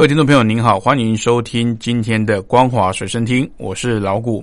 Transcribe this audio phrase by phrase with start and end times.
[0.00, 4.42] 各位听众朋友，您好，欢迎收听今天的光华随身听，我是老谷。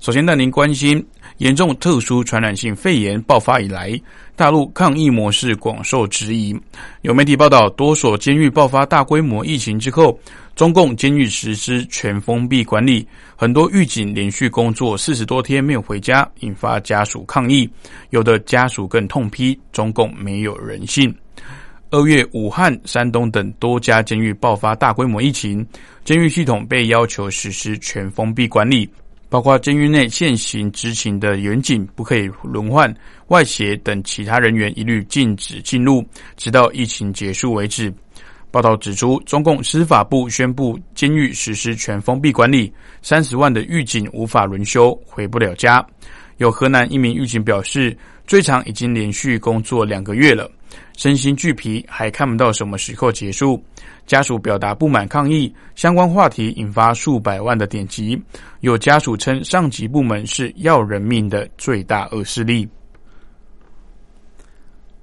[0.00, 1.06] 首先带您关心
[1.36, 3.92] 严重特殊传染性肺炎爆发以来，
[4.34, 6.58] 大陆抗疫模式广受质疑。
[7.02, 10.18] 有媒体报道，多所监狱爆发大规模疫情之后，
[10.54, 13.06] 中共监狱实施全封闭管理，
[13.36, 17.68] 很多狱警连续工作四十多天没有回家，引发家属抗议。
[18.08, 21.14] 有的家属更痛批中共没有人性。
[21.96, 25.66] 二月，武汉、山东等多家监狱爆发大规模疫情，
[26.04, 28.86] 监狱系统被要求实施全封闭管理，
[29.30, 32.94] 包括监狱内现行执勤的员警不可以轮换，
[33.28, 36.04] 外协等其他人员一律禁止进入，
[36.36, 37.90] 直到疫情结束为止。
[38.50, 42.70] 报道指出，中共司法部宣布监狱实施全封闭管理，
[43.00, 45.82] 三十万的狱警无法轮休，回不了家。
[46.36, 50.50] 有河南一名狱警表示，最长已经连续工作两个月了。
[50.96, 53.62] 身心俱疲，还看不到什么时候结束。
[54.06, 58.20] 家属表达不满抗议，相关话题引发数百万的点击。
[58.60, 62.66] 有家属称，上级部门是要人命的最大恶势力。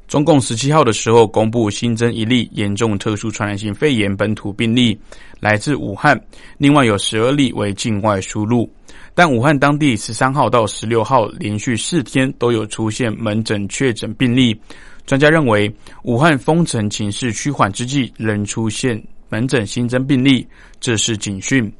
[0.08, 4.97] 中共十七号的时候公布新增一例严重特殊传染性肺炎本土病例，
[5.39, 6.19] 来自武汉。
[6.58, 8.69] 另外有十二例为境外输入，
[9.14, 14.59] 但武汉当地十三号到十六号连续四天都有出现门诊确诊病例。
[15.06, 15.73] 专家认为，
[16.04, 20.48] 武汉封城情势趋缓之际，仍出现门诊新增病例，
[20.80, 21.72] 这是警讯。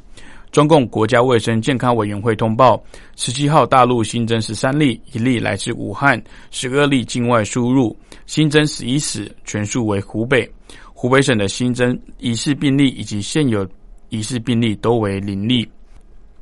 [0.52, 2.80] 中共国家卫生健康委员会通报，
[3.16, 6.22] 十七号大陆新增十三例，一例来自武汉，
[6.52, 7.97] 十二例境外输入，
[8.28, 10.47] 新增十一死，全数为湖北。
[10.94, 13.68] 湖北省的新增疑似病例以及现有
[14.09, 15.68] 疑似病例都为零例。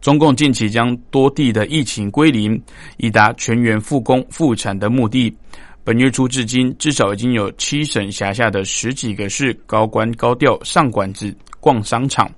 [0.01, 2.61] 中共近期将多地的疫情归零，
[2.97, 5.33] 以达全员复工复产的目的。
[5.83, 12.29] 本月初至今，至少已经有七省辖下的十几个市高官高调上馆子、逛商场，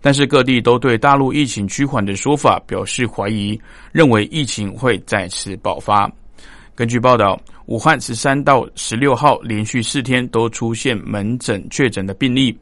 [0.00, 6.08] 但是各地都对大陆疫情趋缓的说法表示怀疑，认为疫情会再次爆发。
[6.76, 12.56] 根据报道，武汉十三到十六号连续四天都出现门诊确诊的病例。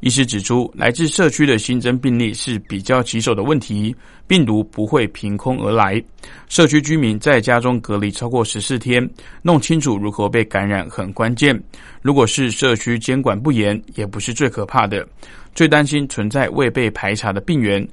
[0.00, 3.94] 医师指出，来自社区的新增病例是比较棘手的问题，
[4.28, 6.00] 病毒不会凭空而来。
[6.48, 9.08] 社区居民在家中隔离超过十四天，
[9.42, 11.60] 弄清楚如何被感染很关键。
[12.00, 15.04] 如果是社区监管不严，也不是最可怕的，
[15.52, 17.84] 最担心存在未被排查的病源，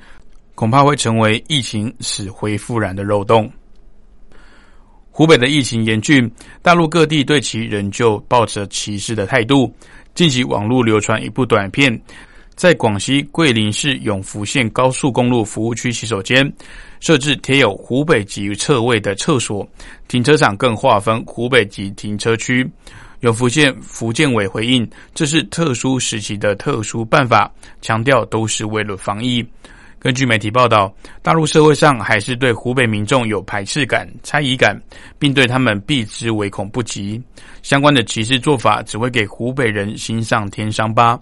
[0.54, 3.52] 恐怕会成为疫情死灰复燃的漏洞。
[5.10, 6.30] 湖北的疫情严峻，
[6.62, 9.74] 大陆各地对其仍旧抱着歧视的态度。
[10.16, 12.02] 近期网络流传一部短片，
[12.56, 16.50] 在广西桂林市永福县高速公路服务区洗手间
[17.02, 19.68] 设置贴有湖北籍侧位的厕所，
[20.08, 22.66] 停车场更划分湖北籍停车区。
[23.20, 27.52] 永福县福建委回应，这是特殊时期的特殊办法，
[27.82, 29.46] 强调都是为了防疫。
[30.06, 30.94] 根据媒体报道，
[31.24, 34.80] 大陆社会上还是对湖北民众有排斥感、猜疑感，
[35.18, 37.20] 并对他们避之唯恐不及。
[37.64, 41.20] 相关的歧视做法只会给湖北人心上添伤疤。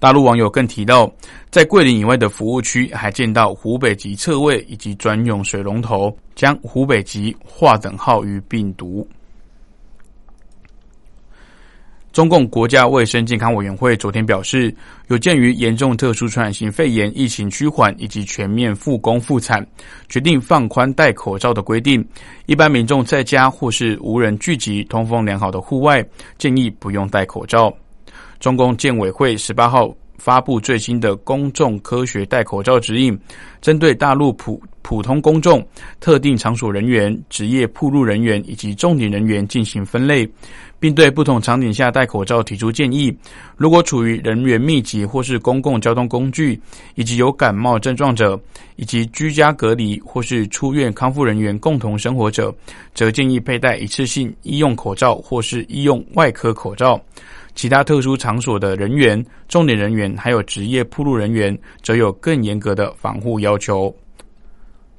[0.00, 1.08] 大陆网友更提到，
[1.48, 9.08] 在桂林以外的服务区还见到湖北籍侧位以及专用水龙头，将湖北籍划等号于病毒。
[12.18, 14.74] 中共国家卫生健康委员会昨天表示，
[15.06, 19.64] 有鉴于严重特殊传染性肺炎疫情趋缓以及全面复工复产，
[20.08, 22.04] 决定放宽戴口罩的规定。
[22.46, 26.04] 一般民众在家或是无人聚集、通风良好的户外，
[26.38, 27.72] 建议不用戴口罩。
[28.40, 33.18] 中共建委会十八号发布最新的公众科学戴口罩指引，
[33.62, 35.66] 针对大陆普普通公众、
[36.00, 40.28] 特定场所人员、职业铺路人员以及重点人员进行分类。
[40.80, 43.12] 并对不同场景下戴口罩提出建议。
[43.56, 46.60] 如果处于人员密集或是公共交通工具，
[46.94, 48.40] 以及有感冒症状者，
[48.76, 52.54] 以及居家隔离或是出院康复人员共同生活者，
[52.94, 57.00] 则建议佩戴一次性医用口罩或是医用外科口罩。
[57.58, 63.92] 其他特殊场所的人员、重点人员还有职业铺路人员，则有更严格的防护要求。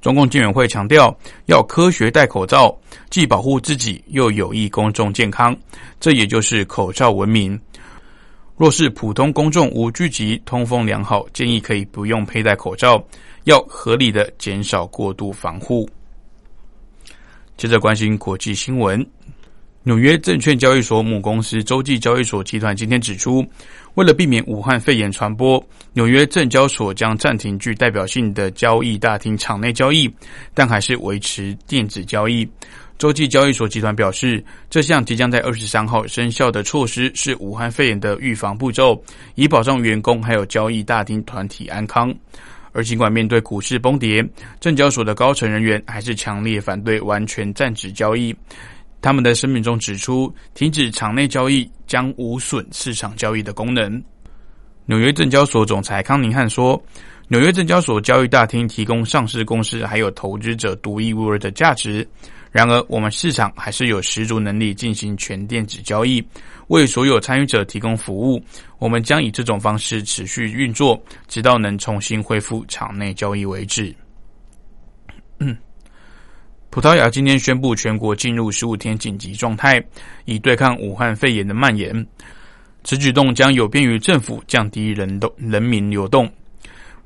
[0.02, 2.78] 中共监委会强调，要科学戴口罩，
[3.10, 5.56] 既保护自己，又有益公众健康。
[6.02, 7.58] 这也就是口罩文明。
[8.58, 13.02] 若是普通公众无聚集、通风良好，建议可以不用佩戴口罩，
[13.46, 15.90] 要合理的减少过度防护。
[17.56, 19.00] 接着关心国际新闻。
[19.90, 23.44] 纽约证券交易所母公司洲际交易所集团今天指出，
[23.96, 25.60] 为了避免武汉肺炎传播，
[25.94, 30.08] 纽约证交所将暂停具代表性的交易大厅场内交易，
[30.54, 32.48] 但还是维持电子交易。
[33.00, 39.04] 洲际交易所集团表示，这项即将在二十三号生效的措施是武汉肺炎的预防步骤，
[39.34, 42.14] 以保障员工还有交易大厅团体安康。
[42.72, 44.24] 而尽管面对股市崩跌，
[44.60, 48.36] 证交所的高层人员还是强烈反对完全暂止交易。
[49.02, 54.02] 他们的声明中指出，停止场内交易将无损市场交易的功能。
[54.86, 56.82] 纽约证交所总裁康宁汉说
[57.30, 62.08] ：“纽约证交所交易大厅提供上市公司还有投资者独一无二的价值。
[62.52, 66.22] 然而，我们市场还是有十足能力进行全电子交易，
[66.70, 68.44] 为所有参与者提供服务。
[68.80, 73.96] 我们将以这种方式持续运作，直到能重新恢复场内交易为止。”
[76.72, 79.84] 葡萄牙今天宣布全国进入十五天紧急状态，
[80.26, 82.06] 以对抗武汉肺炎的蔓延。
[82.84, 86.32] 此举动将有便于政府降低人动人民流动。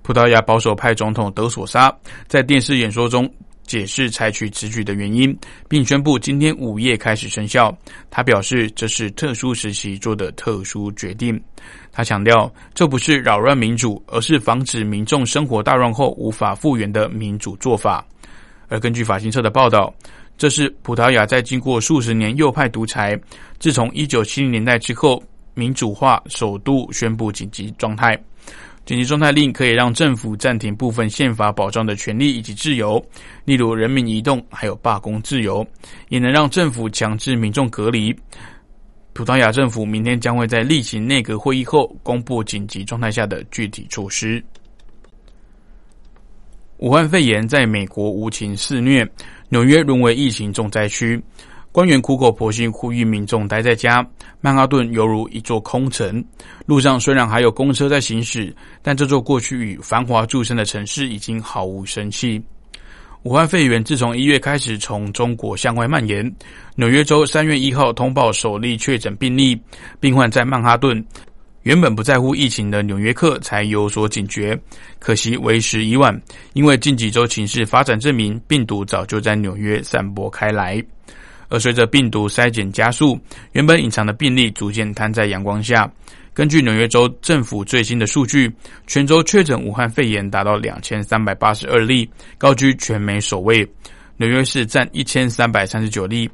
[0.02, 1.92] 葡萄牙保守派总统德索沙
[2.28, 3.28] 在电视演说中
[3.66, 5.36] 解释采取此举的原因，
[5.70, 7.76] 并宣布今天午夜开始生效。
[8.12, 11.42] 他表示这是特殊时期做的特殊决定。
[11.90, 18.06] 他强调，这不是扰乱民主，而是防止民众生活大乱后无法复原的民主做法。
[18.68, 19.94] 而根据法新社的报道，
[20.38, 23.20] 这是葡萄牙在经过数十年右派独裁，
[23.60, 25.22] 自从一九七零年代之后
[25.54, 28.18] 民主化首度宣布紧急状态。
[28.86, 33.02] 紧急状态令可以让政府暂停部分宪法保障的权利以及自由，
[33.46, 35.66] 例如人民移动还有罢工自由，
[36.10, 38.14] 也能让政府强制民众隔离。
[39.14, 44.44] 葡萄牙政府明天将会在例行内阁会议后公布紧急状态下的具体措施。
[46.84, 49.10] 武汉肺炎在美国无情肆虐，
[49.48, 51.18] 纽约沦为疫情重灾区。
[51.72, 54.06] 官员苦口婆心呼吁民众待在家，
[54.42, 56.22] 曼哈顿犹如一座空城。
[56.66, 62.44] 路上虽然还有公车在行驶，但这座过去与繁华著称的城市已经毫无生气。
[63.22, 66.30] 武汉肺炎自从一月开始从中国向外蔓延，
[66.76, 69.58] 纽约州三月一号通报首例确诊病例，
[70.02, 71.02] 病患在曼哈顿。
[71.64, 74.58] 原本不在乎疫情的纽约客才有所警觉，
[75.00, 76.22] 可惜为时已晚。
[76.54, 80.84] 因为近几周情势发展证明，病毒早就在纽约散播开来。
[81.48, 83.18] 而随着病毒筛检加速，
[83.54, 85.90] 原本隐藏的病例逐渐摊在阳光下。
[86.34, 88.52] 根据纽约州政府最新的数据，
[88.86, 93.66] 全州确诊武汉肺炎达到两千三百八十二例，高居全美首位。
[94.18, 96.30] 纽约市占一千三百三十九例。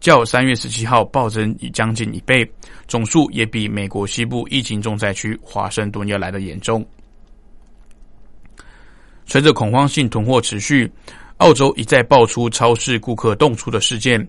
[0.00, 2.50] 较三月十七号暴增已将近一倍，
[2.88, 6.84] 总数也比美国西部疫情重灾区华盛顿要来的严重。
[9.26, 10.90] 随着恐慌性囤货持续，
[11.36, 14.26] 澳洲一再爆出超市顾客冻出的事件。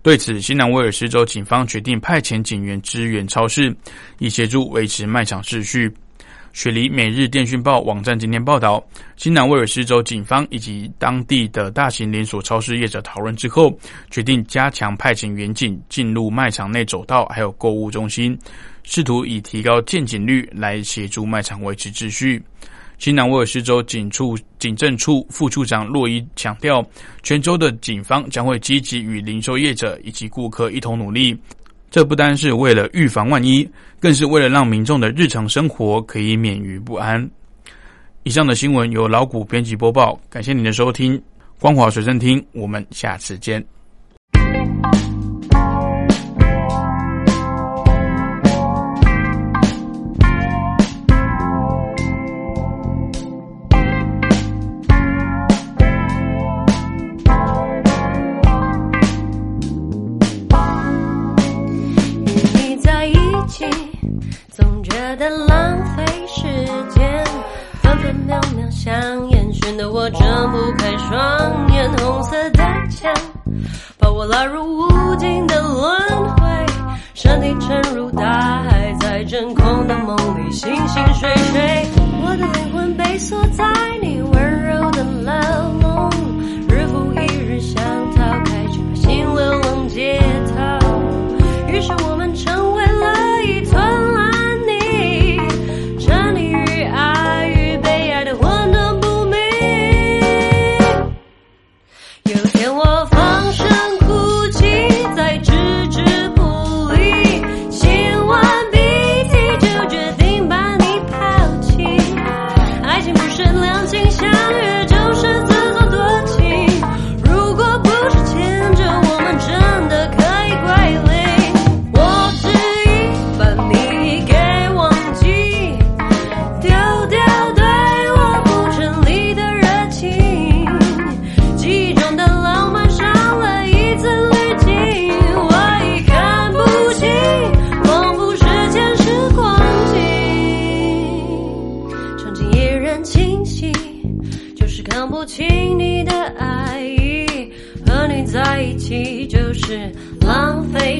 [0.00, 3.74] 对此，新南威尔士州警方决定派遣警员支援超市，
[4.18, 5.92] 以协助维持卖场秩序。
[6.58, 8.84] 雪梨每日电讯报网站今天报道，
[9.14, 13.72] 新南威尔士州警方以及当地的大型连锁超市业者讨论之后，
[14.10, 18.36] 决定加强派遣员警进入卖场内走道，还有购物中心，
[18.82, 22.42] 试图以提高见警率来协助卖场维持秩序。
[22.98, 26.84] 新南威尔士州警处警政处副处长洛伊强调，
[27.22, 31.38] 全州的警方将会积极与零售业者以及顾客一同努力。
[31.90, 33.68] 这不单是为了预防万一，
[33.98, 37.28] 更是为了让民众的日常生活可以免于不安。
[38.24, 41.20] 以上的新闻由老谷编辑播报，感谢您的收听，
[41.58, 43.64] 光华随身听，我们下次见。
[70.08, 73.12] 我睁不开双眼，红色的墙
[73.98, 76.00] 把我拉入无尽的轮
[76.36, 76.66] 回，
[77.12, 78.24] 身体沉入大
[78.62, 81.86] 海，在真空的梦里醒醒睡睡，
[82.22, 83.66] 我的灵魂被锁在
[84.00, 85.77] 你温柔的牢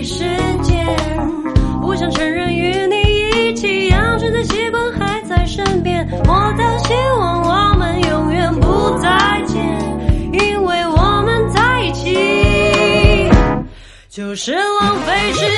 [0.03, 0.25] 时
[0.63, 0.87] 间，
[1.81, 6.07] 不想承认与你一起养成的习惯还在身边。
[6.27, 9.09] 我倒希望我们永远不再
[9.47, 9.57] 见，
[10.33, 13.31] 因为我们在一起
[14.09, 15.58] 就是浪费时间。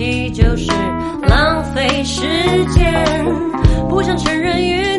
[0.00, 0.72] 你就是
[1.28, 2.22] 浪费时
[2.72, 2.90] 间。
[3.90, 4.96] 不想承认与